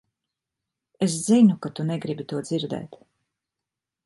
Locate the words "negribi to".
1.91-2.37